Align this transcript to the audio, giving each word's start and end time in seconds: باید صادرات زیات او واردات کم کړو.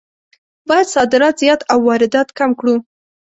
باید 0.69 0.87
صادرات 0.95 1.35
زیات 1.41 1.61
او 1.71 1.79
واردات 1.87 2.29
کم 2.37 2.51
کړو. 2.59 2.75